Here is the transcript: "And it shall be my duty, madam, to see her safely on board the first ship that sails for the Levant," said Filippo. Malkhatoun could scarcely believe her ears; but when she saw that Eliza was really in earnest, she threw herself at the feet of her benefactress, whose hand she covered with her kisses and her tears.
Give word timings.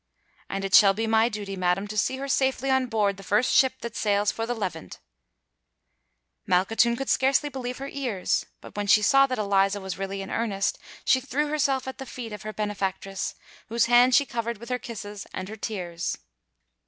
"And 0.49 0.65
it 0.65 0.73
shall 0.73 0.95
be 0.95 1.05
my 1.05 1.29
duty, 1.29 1.55
madam, 1.55 1.87
to 1.89 1.95
see 1.95 2.17
her 2.17 2.27
safely 2.27 2.71
on 2.71 2.87
board 2.87 3.17
the 3.17 3.21
first 3.23 3.53
ship 3.53 3.73
that 3.81 3.95
sails 3.95 4.31
for 4.31 4.47
the 4.47 4.55
Levant," 4.55 4.93
said 4.95 4.99
Filippo. 4.99 6.49
Malkhatoun 6.49 6.95
could 6.97 7.07
scarcely 7.11 7.49
believe 7.49 7.77
her 7.77 7.87
ears; 7.87 8.47
but 8.61 8.75
when 8.75 8.87
she 8.87 9.03
saw 9.03 9.27
that 9.27 9.37
Eliza 9.37 9.79
was 9.79 9.99
really 9.99 10.23
in 10.23 10.31
earnest, 10.31 10.79
she 11.05 11.21
threw 11.21 11.49
herself 11.49 11.87
at 11.87 11.99
the 11.99 12.07
feet 12.07 12.33
of 12.33 12.41
her 12.41 12.51
benefactress, 12.51 13.35
whose 13.69 13.85
hand 13.85 14.15
she 14.15 14.25
covered 14.25 14.57
with 14.57 14.69
her 14.69 14.79
kisses 14.79 15.27
and 15.35 15.49
her 15.49 15.55
tears. 15.55 16.17